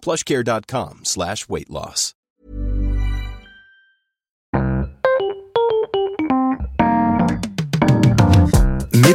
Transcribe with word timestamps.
plushcare.com 0.00 1.00
slash 1.04 1.48
weight 1.48 1.68
loss. 1.70 2.14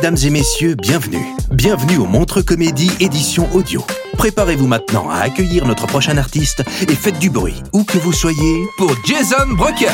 Mesdames 0.03 0.17
et 0.25 0.29
messieurs, 0.31 0.75
bienvenue. 0.75 1.23
Bienvenue 1.51 1.97
au 1.97 2.05
Montre 2.05 2.41
Comédie 2.41 2.91
édition 2.99 3.47
audio. 3.53 3.85
Préparez-vous 4.17 4.67
maintenant 4.67 5.09
à 5.09 5.19
accueillir 5.19 5.65
notre 5.65 5.87
prochain 5.87 6.17
artiste 6.17 6.63
et 6.89 6.95
faites 6.95 7.19
du 7.19 7.29
bruit, 7.29 7.61
où 7.73 7.83
que 7.83 7.97
vous 7.97 8.11
soyez, 8.11 8.65
pour 8.77 8.93
Jason 9.05 9.47
Brokers. 9.55 9.89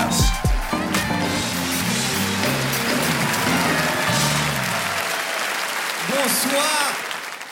Bonsoir 6.10 6.94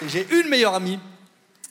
J'ai 0.08 0.26
une 0.32 0.50
meilleure 0.50 0.74
amie. 0.74 1.00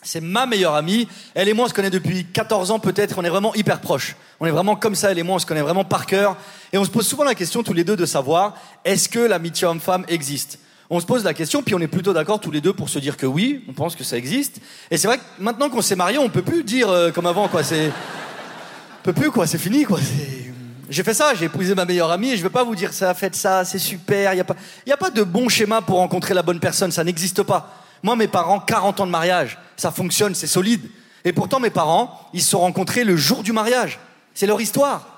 C'est 0.07 0.21
ma 0.21 0.47
meilleure 0.47 0.75
amie. 0.75 1.09
Elle 1.35 1.49
et 1.49 1.53
moi, 1.53 1.65
on 1.65 1.69
se 1.69 1.75
connaît 1.75 1.91
depuis 1.91 2.25
14 2.25 2.71
ans 2.71 2.79
peut-être. 2.79 3.19
On 3.19 3.25
est 3.25 3.29
vraiment 3.29 3.53
hyper 3.57 3.81
proches. 3.81 4.15
On 4.39 4.47
est 4.47 4.53
vraiment 4.53 4.77
comme 4.77 4.95
ça, 4.95 5.11
elle 5.11 5.19
et 5.19 5.25
moi, 5.25 5.37
on 5.37 5.39
se 5.41 5.47
connaît 5.47 5.63
vraiment 5.63 5.85
par 5.85 6.07
cœur. 6.07 6.37
Et 6.73 6.79
on 6.79 6.85
se 6.85 6.91
pose 6.91 7.07
souvent 7.07 7.25
la 7.25 7.35
question 7.35 7.65
tous 7.65 7.73
les 7.73 7.83
deux 7.83 7.97
de 7.97 8.07
savoir, 8.07 8.55
est-ce 8.85 9.09
que 9.09 9.19
l'amitié 9.19 9.67
homme-femme 9.67 10.05
existe? 10.07 10.61
On 10.91 11.01
se 11.01 11.07
pose 11.07 11.25
la 11.25 11.35
question, 11.35 11.65
puis 11.65 11.75
on 11.75 11.81
est 11.81 11.89
plutôt 11.89 12.13
d'accord 12.13 12.39
tous 12.39 12.53
les 12.53 12.61
deux 12.61 12.73
pour 12.73 12.89
se 12.89 13.01
dire 13.01 13.17
que 13.17 13.27
oui, 13.27 13.65
on 13.69 13.73
pense 13.73 13.97
que 13.97 14.05
ça 14.05 14.17
existe. 14.17 14.61
Et 14.93 14.97
c'est 14.97 15.09
vrai 15.09 15.19
que 15.19 15.25
maintenant 15.41 15.69
qu'on 15.69 15.83
s'est 15.83 15.97
mariés, 15.97 16.19
on 16.19 16.29
peut 16.29 16.43
plus 16.43 16.63
dire 16.63 16.89
euh, 16.89 17.11
comme 17.11 17.27
avant, 17.27 17.49
quoi. 17.49 17.65
C'est... 17.65 17.89
On 17.89 19.03
peut 19.03 19.13
plus, 19.13 19.33
quoi. 19.33 19.49
C'est 19.49 19.59
fini, 19.59 19.83
quoi. 19.83 19.99
J'ai 20.89 21.03
fait 21.03 21.15
ça, 21.15 21.35
j'ai 21.35 21.47
épousé 21.47 21.75
ma 21.75 21.85
meilleure 21.85 22.13
amie 22.13 22.31
et 22.31 22.37
je 22.37 22.45
veux 22.45 22.51
pas 22.51 22.63
vous 22.63 22.77
dire 22.77 22.93
ça, 22.93 23.13
faites 23.13 23.35
ça, 23.35 23.65
c'est 23.65 23.81
super. 23.81 24.35
Il 24.35 24.37
y 24.37 24.41
a 24.41 24.45
pas, 24.45 24.55
y 24.87 24.93
a 24.93 24.97
pas 24.97 25.11
de 25.11 25.25
bon 25.25 25.49
schéma 25.49 25.83
pour 25.83 25.97
rencontrer 25.97 26.33
la 26.33 26.43
bonne 26.43 26.61
personne, 26.61 26.93
ça 26.93 27.03
n'existe 27.03 27.43
pas. 27.43 27.86
Moi, 28.03 28.17
mes 28.17 28.29
parents, 28.29 28.61
40 28.61 29.01
ans 29.01 29.07
de 29.07 29.11
mariage, 29.11 29.59
ça 29.77 29.91
fonctionne, 29.91 30.35
c'est 30.35 30.47
solide. 30.47 30.83
Et 31.25 31.33
pourtant, 31.33 31.61
mes 31.61 31.71
parents, 31.71 32.29
ils 32.33 32.43
se 32.43 32.51
sont 32.51 32.61
rencontrés 32.61 33.05
le 33.05 33.17
jour 33.17 33.43
du 33.43 33.53
mariage. 33.53 33.99
C'est 34.35 34.47
leur 34.47 34.61
histoire. 34.61 35.17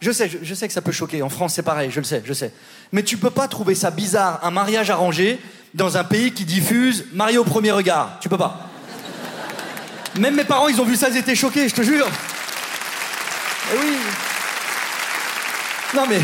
Je 0.00 0.10
sais, 0.10 0.30
je, 0.42 0.54
sais 0.54 0.68
que 0.68 0.74
ça 0.74 0.82
peut 0.82 0.92
choquer. 0.92 1.22
En 1.22 1.30
France, 1.30 1.54
c'est 1.54 1.62
pareil, 1.62 1.90
je 1.90 2.00
le 2.00 2.04
sais, 2.04 2.22
je 2.24 2.32
sais. 2.32 2.52
Mais 2.92 3.02
tu 3.02 3.16
peux 3.16 3.30
pas 3.30 3.48
trouver 3.48 3.74
ça 3.74 3.90
bizarre, 3.90 4.40
un 4.42 4.50
mariage 4.50 4.90
arrangé, 4.90 5.40
dans 5.72 5.96
un 5.96 6.04
pays 6.04 6.32
qui 6.32 6.44
diffuse 6.44 7.06
marié 7.12 7.38
au 7.38 7.44
premier 7.44 7.70
regard. 7.70 8.18
Tu 8.20 8.28
peux 8.28 8.38
pas. 8.38 8.68
Même 10.18 10.34
mes 10.34 10.44
parents, 10.44 10.68
ils 10.68 10.80
ont 10.80 10.84
vu 10.84 10.96
ça, 10.96 11.08
ils 11.08 11.16
étaient 11.16 11.34
choqués, 11.34 11.68
je 11.68 11.74
te 11.74 11.82
jure. 11.82 12.06
Eh 13.72 13.78
oui. 13.78 13.96
Non 15.94 16.06
mais, 16.08 16.20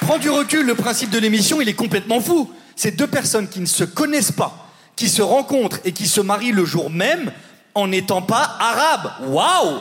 prends 0.00 0.18
du 0.18 0.30
recul, 0.30 0.66
le 0.66 0.74
principe 0.74 1.10
de 1.10 1.18
l'émission, 1.18 1.60
il 1.60 1.68
est 1.68 1.74
complètement 1.74 2.20
fou. 2.20 2.50
C'est 2.76 2.92
deux 2.92 3.06
personnes 3.06 3.48
qui 3.48 3.60
ne 3.60 3.66
se 3.66 3.84
connaissent 3.84 4.32
pas, 4.32 4.71
qui 4.96 5.08
se 5.08 5.22
rencontrent 5.22 5.78
et 5.84 5.92
qui 5.92 6.06
se 6.06 6.20
marient 6.20 6.52
le 6.52 6.64
jour 6.64 6.90
même 6.90 7.32
en 7.74 7.86
n'étant 7.86 8.22
pas 8.22 8.56
arabes. 8.58 9.12
Waouh 9.28 9.78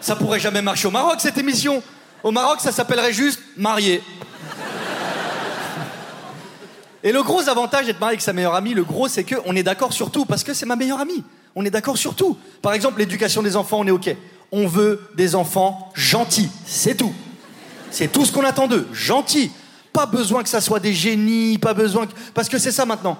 Ça 0.00 0.16
pourrait 0.16 0.40
jamais 0.40 0.62
marcher 0.62 0.88
au 0.88 0.90
Maroc, 0.90 1.16
cette 1.18 1.38
émission. 1.38 1.82
Au 2.22 2.30
Maroc, 2.30 2.60
ça 2.60 2.72
s'appellerait 2.72 3.12
juste 3.12 3.40
marié. 3.56 4.02
Et 7.02 7.12
le 7.12 7.22
gros 7.22 7.48
avantage 7.48 7.86
d'être 7.86 8.00
marié 8.00 8.14
avec 8.14 8.20
sa 8.20 8.32
meilleure 8.32 8.54
amie, 8.54 8.74
le 8.74 8.84
gros, 8.84 9.08
c'est 9.08 9.24
qu'on 9.24 9.56
est 9.56 9.62
d'accord 9.62 9.92
sur 9.92 10.10
tout, 10.10 10.26
parce 10.26 10.44
que 10.44 10.52
c'est 10.52 10.66
ma 10.66 10.76
meilleure 10.76 11.00
amie. 11.00 11.24
On 11.54 11.64
est 11.64 11.70
d'accord 11.70 11.96
sur 11.96 12.14
tout. 12.14 12.36
Par 12.62 12.74
exemple, 12.74 12.98
l'éducation 12.98 13.42
des 13.42 13.56
enfants, 13.56 13.78
on 13.80 13.86
est 13.86 13.90
OK. 13.90 14.14
On 14.52 14.66
veut 14.66 15.08
des 15.16 15.34
enfants 15.34 15.90
gentils, 15.94 16.50
c'est 16.66 16.96
tout. 16.96 17.14
C'est 17.90 18.12
tout 18.12 18.24
ce 18.24 18.32
qu'on 18.32 18.44
attend 18.44 18.68
d'eux, 18.68 18.86
gentils. 18.92 19.50
Pas 19.92 20.06
besoin 20.06 20.42
que 20.42 20.48
ça 20.48 20.60
soit 20.60 20.78
des 20.78 20.94
génies, 20.94 21.58
pas 21.58 21.74
besoin 21.74 22.06
que... 22.06 22.12
Parce 22.34 22.48
que 22.48 22.58
c'est 22.58 22.70
ça 22.70 22.84
maintenant. 22.84 23.18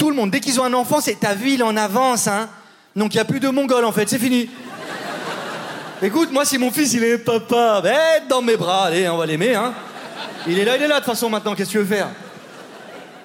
Tout 0.00 0.08
le 0.08 0.16
monde, 0.16 0.30
dès 0.30 0.40
qu'ils 0.40 0.58
ont 0.58 0.64
un 0.64 0.72
enfant, 0.72 1.02
c'est 1.02 1.20
ta 1.20 1.34
ville 1.34 1.62
en 1.62 1.76
avance, 1.76 2.26
hein. 2.26 2.48
Donc 2.96 3.12
il 3.12 3.18
n'y 3.18 3.20
a 3.20 3.26
plus 3.26 3.38
de 3.38 3.50
mongols 3.50 3.84
en 3.84 3.92
fait, 3.92 4.08
c'est 4.08 4.18
fini. 4.18 4.48
Écoute, 6.02 6.32
moi 6.32 6.46
si 6.46 6.56
mon 6.56 6.70
fils 6.70 6.94
il 6.94 7.04
est 7.04 7.18
papa, 7.18 7.82
ben 7.82 8.22
dans 8.26 8.40
mes 8.40 8.56
bras, 8.56 8.86
allez, 8.86 9.06
on 9.10 9.18
va 9.18 9.26
l'aimer, 9.26 9.54
hein. 9.54 9.74
Il 10.46 10.58
est 10.58 10.64
là, 10.64 10.78
il 10.78 10.82
est 10.82 10.88
là 10.88 11.00
de 11.00 11.04
toute 11.04 11.12
façon 11.12 11.28
maintenant, 11.28 11.54
qu'est-ce 11.54 11.68
que 11.68 11.72
tu 11.72 11.78
veux 11.80 11.84
faire? 11.84 12.08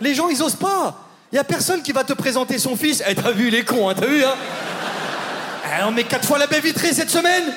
Les 0.02 0.14
gens 0.14 0.28
ils 0.28 0.44
osent 0.44 0.58
pas. 0.58 1.08
Il 1.32 1.38
y 1.38 1.40
a 1.40 1.46
personne 1.46 1.82
qui 1.82 1.94
va 1.94 2.04
te 2.04 2.12
présenter 2.12 2.58
son 2.58 2.76
fils. 2.76 3.02
Eh 3.08 3.16
t'as 3.16 3.32
vu, 3.32 3.48
il 3.48 3.56
est 3.56 3.64
con, 3.64 3.88
hein, 3.88 3.94
t'as 3.98 4.08
vu, 4.08 4.26
hein 4.26 4.36
Eh, 5.64 5.84
On 5.86 5.92
met 5.92 6.04
quatre 6.04 6.28
fois 6.28 6.40
la 6.40 6.48
baie 6.48 6.60
vitrée 6.60 6.92
cette 6.92 7.10
semaine. 7.10 7.54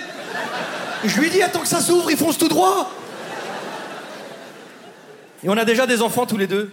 Je 1.04 1.20
lui 1.20 1.28
dis, 1.28 1.42
attends 1.42 1.62
que 1.62 1.66
ça 1.66 1.80
s'ouvre, 1.80 2.08
il 2.12 2.16
fonce 2.16 2.38
tout 2.38 2.48
droit. 2.48 2.88
Et 5.42 5.48
on 5.48 5.56
a 5.56 5.64
déjà 5.64 5.88
des 5.88 6.02
enfants 6.02 6.24
tous 6.24 6.36
les 6.36 6.46
deux. 6.46 6.70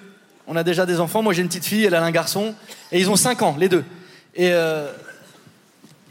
On 0.47 0.55
a 0.55 0.63
déjà 0.63 0.85
des 0.85 0.99
enfants. 0.99 1.21
Moi, 1.23 1.33
j'ai 1.33 1.41
une 1.41 1.47
petite 1.47 1.65
fille, 1.65 1.85
elle 1.85 1.95
a 1.95 2.03
un 2.03 2.11
garçon. 2.11 2.53
Et 2.91 2.99
ils 2.99 3.09
ont 3.09 3.15
5 3.15 3.41
ans, 3.41 3.55
les 3.59 3.69
deux. 3.69 3.83
Et 4.35 4.49
euh, 4.51 4.91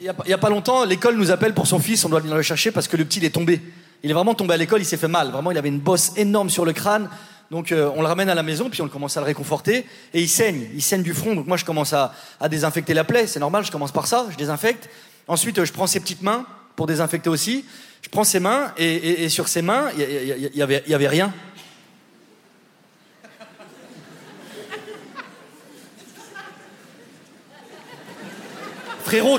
il 0.00 0.12
n'y 0.27 0.33
a, 0.33 0.39
pas 0.39 0.49
longtemps, 0.50 0.84
l'école 0.84 1.17
nous 1.17 1.31
appelle 1.31 1.55
pour 1.55 1.67
son 1.67 1.78
fils. 1.78 2.05
On 2.05 2.09
doit 2.09 2.21
venir 2.21 2.37
le 2.37 2.43
chercher 2.43 2.71
parce 2.71 2.89
que 2.89 2.97
le 2.97 3.05
petit, 3.05 3.19
il 3.21 3.25
est 3.25 3.31
tombé. 3.31 3.61
Il 4.03 4.11
est 4.11 4.15
vraiment 4.15 4.34
tombé 4.34 4.55
à 4.55 4.56
l'école, 4.56 4.83
il 4.83 4.84
s'est 4.84 4.97
fait 4.99 5.09
mal. 5.09 5.31
Vraiment, 5.31 5.50
il 5.50 5.56
avait 5.59 5.69
une 5.69 5.78
bosse 5.78 6.12
énorme 6.17 6.50
sur 6.50 6.65
le 6.65 6.72
crâne. 6.72 7.09
Donc, 7.50 7.72
euh, 7.72 7.91
on 7.95 8.00
le 8.03 8.06
ramène 8.09 8.28
à 8.28 8.34
la 8.34 8.43
maison, 8.43 8.69
puis 8.69 8.83
on 8.83 8.89
commence 8.89 9.17
à 9.17 9.21
le 9.21 9.27
réconforter. 9.27 9.87
Et 10.12 10.21
il 10.21 10.28
saigne. 10.28 10.69
Il 10.75 10.83
saigne 10.83 11.03
du 11.03 11.15
front. 11.15 11.34
Donc, 11.34 11.47
moi, 11.47 11.56
je 11.56 11.65
commence 11.65 11.93
à, 11.93 12.12
à 12.41 12.49
désinfecter 12.49 12.93
la 12.93 13.05
plaie. 13.05 13.27
C'est 13.27 13.41
normal, 13.41 13.65
je 13.65 13.71
commence 13.71 13.93
par 13.93 14.06
ça. 14.06 14.27
Je 14.31 14.37
désinfecte. 14.37 14.91
Ensuite, 15.28 15.59
euh, 15.59 15.65
je 15.65 15.72
prends 15.72 15.87
ses 15.87 16.01
petites 16.01 16.22
mains 16.22 16.45
pour 16.77 16.87
désinfecter 16.87 17.31
aussi. 17.31 17.65
Je 18.03 18.09
prends 18.11 18.25
ses 18.25 18.41
mains 18.41 18.72
et, 18.77 19.31
sur 19.31 19.49
ses 19.49 19.62
mains, 19.62 19.89
il 19.97 20.03
y, 20.03 20.05
y- 20.05 20.47
y- 20.55 20.59
y 20.59 20.62
avait, 20.62 20.83
il 20.87 20.93
y 20.93 20.95
avait 20.95 21.09
rien. 21.09 21.33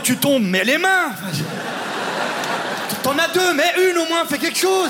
Tu 0.04 0.16
tombes, 0.18 0.44
mets 0.44 0.64
les 0.64 0.78
mains. 0.78 1.12
T'en 3.04 3.18
as 3.18 3.28
deux, 3.28 3.54
mais 3.54 3.74
une 3.90 3.98
au 3.98 4.06
moins, 4.06 4.26
fais 4.26 4.38
quelque 4.38 4.58
chose. 4.58 4.90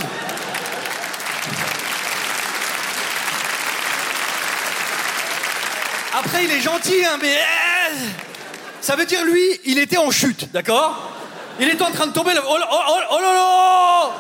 Après, 6.14 6.46
il 6.46 6.52
est 6.52 6.62
gentil, 6.62 7.04
hein, 7.04 7.18
mais 7.20 7.36
euh, 7.36 7.96
ça 8.80 8.96
veut 8.96 9.06
dire 9.06 9.24
lui, 9.26 9.42
il 9.66 9.80
était 9.80 9.98
en 9.98 10.12
chute, 10.12 10.52
d'accord? 10.52 11.12
Il 11.60 11.68
était 11.68 11.84
en 11.84 11.92
train 11.92 12.08
de 12.08 12.14
tomber. 12.14 12.32
Oh, 12.38 12.42
oh, 12.48 12.58
oh, 12.72 13.00
oh 13.12 14.12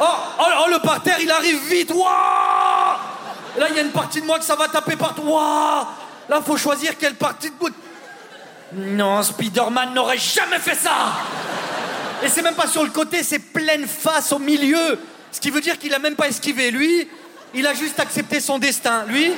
oh, 0.00 0.04
oh, 0.38 0.44
oh, 0.64 0.70
le 0.70 0.78
parterre, 0.78 1.18
il 1.20 1.30
arrive 1.30 1.58
vite. 1.68 1.90
Là, 1.90 3.66
il 3.68 3.76
y 3.76 3.78
a 3.78 3.82
une 3.82 3.92
partie 3.92 4.22
de 4.22 4.26
moi 4.26 4.38
que 4.38 4.44
ça 4.44 4.56
va 4.56 4.68
taper 4.68 4.96
partout. 4.96 5.24
Là, 5.28 6.40
faut 6.44 6.56
choisir 6.56 6.96
quelle 6.96 7.16
partie 7.16 7.50
de 7.50 7.54
bout. 7.54 7.74
Non, 8.72 9.22
Spider-Man 9.22 9.94
n'aurait 9.94 10.18
jamais 10.18 10.58
fait 10.58 10.76
ça 10.76 11.12
Et 12.22 12.28
c'est 12.28 12.42
même 12.42 12.54
pas 12.54 12.68
sur 12.68 12.84
le 12.84 12.90
côté, 12.90 13.22
c'est 13.22 13.38
pleine 13.38 13.86
face 13.86 14.32
au 14.32 14.38
milieu. 14.38 14.98
Ce 15.32 15.40
qui 15.40 15.50
veut 15.50 15.60
dire 15.60 15.78
qu'il 15.78 15.92
a 15.94 15.98
même 15.98 16.14
pas 16.14 16.28
esquivé. 16.28 16.70
Lui, 16.70 17.08
il 17.54 17.66
a 17.66 17.74
juste 17.74 17.98
accepté 17.98 18.40
son 18.40 18.58
destin. 18.58 19.04
Lui, 19.08 19.32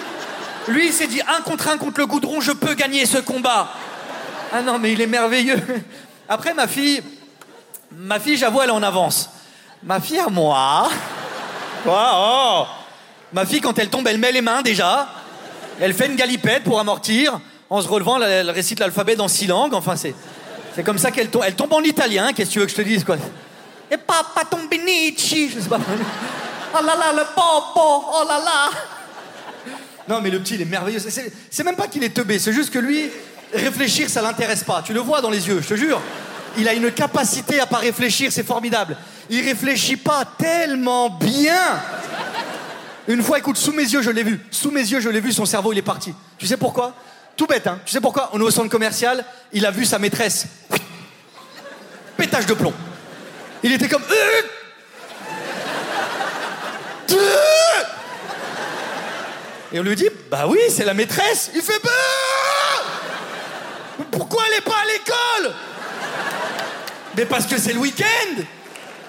lui, 0.69 0.87
il 0.89 0.93
s'est 0.93 1.07
dit 1.07 1.21
un 1.23 1.43
contre 1.43 1.69
un 1.69 1.79
contre 1.79 2.01
le 2.01 2.07
goudron, 2.07 2.41
je 2.41 2.53
peux 2.53 2.75
gagner 2.75 3.07
ce 3.07 3.19
combat. 3.19 3.73
Ah 4.53 4.61
non, 4.61 4.79
mais 4.79 4.93
il 4.93 5.01
est 5.01 5.07
merveilleux. 5.07 5.61
Après, 6.29 6.53
ma 6.53 6.67
fille, 6.67 7.03
ma 7.91 8.21
fille, 8.21 8.37
j'avoue, 8.37 8.61
elle 8.61 8.69
est 8.69 8.73
en 8.73 8.83
avance. 8.83 9.31
Ma 9.83 10.01
fille 10.01 10.19
à 10.19 10.29
moi. 10.29 10.91
Quoi 11.83 12.11
Oh 12.15 12.67
Ma 13.33 13.47
fille, 13.47 13.61
quand 13.61 13.79
elle 13.79 13.89
tombe, 13.89 14.07
elle 14.07 14.19
met 14.19 14.31
les 14.31 14.43
mains 14.43 14.63
déjà. 14.63 15.09
Elle 15.81 15.95
fait 15.95 16.07
une 16.07 16.17
galipette 16.17 16.65
pour 16.65 16.79
amortir. 16.79 17.41
En 17.73 17.81
se 17.81 17.89
relevant, 17.89 18.21
elle, 18.21 18.51
récite 18.51 18.81
l'alphabet 18.81 19.17
dans 19.17 19.29
six 19.29 19.47
langues. 19.47 19.73
Enfin, 19.73 19.97
c'est, 19.97 20.15
c'est 20.75 20.83
comme 20.83 20.99
ça 20.99 21.11
qu'elle 21.11 21.31
tombe. 21.31 21.43
Elle 21.47 21.55
tombe 21.55 21.73
en 21.73 21.81
italien. 21.81 22.35
Qu'est-ce 22.35 22.51
que 22.51 22.53
tu 22.53 22.59
veux 22.59 22.67
que 22.67 22.71
je 22.71 22.77
te 22.77 22.83
dise, 22.83 23.03
quoi? 23.03 23.17
Et 23.91 23.97
papa 23.97 24.45
tombinici. 24.45 25.49
Je 25.49 25.59
sais 25.59 25.69
pas. 25.71 25.79
Oh 26.75 26.85
là 26.85 26.95
là, 26.95 27.13
le 27.15 27.25
popo, 27.35 27.81
oh 28.13 28.25
là 28.29 28.39
là. 28.45 28.71
Non, 30.07 30.21
mais 30.21 30.29
le 30.29 30.39
petit, 30.41 30.57
il 30.57 30.61
est 30.61 30.67
merveilleux. 30.67 30.99
C'est- 30.99 31.33
C'est 31.51 31.65
même 31.65 31.77
pas 31.77 31.87
qu'il 31.89 32.05
est 32.05 32.11
teubé, 32.15 32.39
c'est 32.39 32.53
juste 32.53 32.71
que 32.71 32.79
lui, 32.79 33.09
réfléchir, 33.55 34.11
ça 34.11 34.21
l'intéresse 34.21 34.65
pas. 34.65 34.83
Tu 34.85 34.93
le 34.93 35.01
vois 35.01 35.23
dans 35.23 35.31
les 35.31 35.49
yeux, 35.49 35.61
je 35.63 35.69
te 35.69 35.75
jure. 35.75 35.99
Il 36.59 36.69
a 36.69 36.75
une 36.75 36.91
capacité 36.91 37.59
à 37.59 37.65
pas 37.67 37.79
réfléchir, 37.79 38.31
c'est 38.33 38.45
formidable. 38.47 38.99
Il 39.31 39.43
réfléchit 39.47 39.97
pas 39.97 40.25
tellement 40.37 41.09
bien. 41.09 41.81
Une 43.09 43.23
fois, 43.23 43.39
écoute, 43.39 43.57
sous 43.57 43.73
mes 43.73 43.85
yeux, 43.85 44.03
je 44.03 44.11
l'ai 44.11 44.25
vu. 44.25 44.41
Sous 44.51 44.71
mes 44.71 44.81
yeux, 44.83 45.01
je 45.01 45.09
l'ai 45.09 45.21
vu, 45.21 45.33
son 45.33 45.47
cerveau, 45.47 45.73
il 45.73 45.79
est 45.79 45.83
parti. 45.83 46.13
Tu 46.37 46.47
sais 46.47 46.59
pourquoi? 46.59 46.95
Tout 47.37 47.47
bête, 47.47 47.67
hein. 47.67 47.81
Tu 47.85 47.93
sais 47.93 48.01
pourquoi 48.01 48.31
On 48.33 48.41
est 48.41 48.45
au 48.45 48.51
centre 48.51 48.69
commercial, 48.69 49.25
il 49.53 49.65
a 49.67 49.71
vu 49.71 49.85
sa 49.85 49.99
maîtresse. 49.99 50.47
Pétage 52.17 52.47
de 52.47 52.55
plomb. 52.55 52.75
Il 53.63 53.73
était 53.73 53.89
comme. 53.89 54.03
Et 59.73 59.81
on 59.81 59.83
lui 59.83 59.97
dit, 59.97 60.09
bah 60.31 60.45
oui, 60.47 60.59
c'est 60.69 60.85
la 60.85 60.93
maîtresse. 60.93 61.51
Il 61.55 61.63
fait, 61.63 61.81
bah 61.83 61.91
Pourquoi 64.11 64.43
elle 64.49 64.59
est 64.59 64.61
pas 64.61 64.77
à 64.83 64.85
l'école? 64.85 65.55
Mais 67.17 67.25
parce 67.25 67.47
que 67.47 67.59
c'est 67.59 67.73
le 67.73 67.79
week-end. 67.79 68.43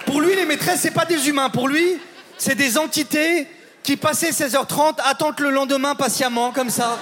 Pour 0.06 0.22
lui, 0.22 0.36
les 0.36 0.46
maîtresses, 0.46 0.81
c'est 0.81 0.92
pas 0.92 1.06
des 1.06 1.28
humains. 1.28 1.50
Pour 1.50 1.68
lui, 1.68 1.98
c'est 2.38 2.56
des 2.56 2.78
entités 2.78 3.48
qui, 3.81 3.98
passées 3.98 4.31
16h30, 4.31 5.00
attendent 5.04 5.40
le 5.40 5.50
lendemain 5.50 5.96
patiemment, 5.96 6.52
comme 6.52 6.70
ça. 6.70 6.98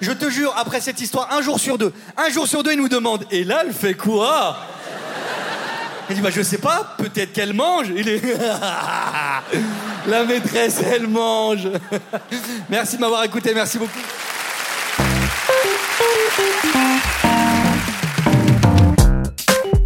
Je 0.00 0.12
te 0.12 0.28
jure, 0.28 0.54
après 0.56 0.80
cette 0.80 1.00
histoire, 1.00 1.32
un 1.32 1.40
jour 1.40 1.58
sur 1.58 1.78
deux, 1.78 1.92
un 2.16 2.30
jour 2.30 2.46
sur 2.46 2.62
deux, 2.62 2.72
il 2.72 2.78
nous 2.78 2.88
demande, 2.88 3.24
et 3.30 3.44
là, 3.44 3.62
elle 3.66 3.72
fait 3.72 3.94
quoi? 3.94 4.58
Il 6.08 6.16
dit, 6.16 6.22
bah 6.22 6.30
je 6.32 6.42
sais 6.42 6.58
pas, 6.58 6.94
peut-être 6.98 7.32
qu'elle 7.32 7.52
mange. 7.52 7.88
Il 7.94 8.08
est... 8.08 8.22
La 10.06 10.24
maîtresse, 10.24 10.80
elle 10.84 11.08
mange. 11.08 11.68
Merci 12.70 12.96
de 12.96 13.00
m'avoir 13.00 13.24
écouté, 13.24 13.52
merci 13.54 13.76
beaucoup. 13.76 13.98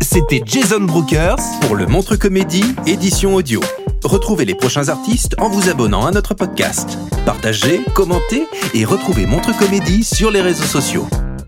C'était 0.02 0.42
Jason 0.44 0.80
Brookers 0.80 1.36
pour 1.62 1.76
le 1.76 1.86
Montre 1.86 2.16
Comédie 2.16 2.74
édition 2.86 3.34
audio. 3.34 3.60
Retrouvez 4.05 4.44
les 4.44 4.55
prochains 4.55 4.88
artistes 4.88 5.35
en 5.38 5.49
vous 5.49 5.69
abonnant 5.69 6.06
à 6.06 6.11
notre 6.11 6.35
podcast. 6.35 6.99
Partagez, 7.26 7.82
commentez 7.94 8.47
et 8.75 8.85
retrouvez 8.85 9.26
Montre 9.26 9.56
Comédie 9.58 10.05
sur 10.05 10.31
les 10.31 10.41
réseaux 10.41 10.64
sociaux. 10.64 11.06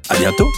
À 0.09 0.17
bientôt 0.17 0.49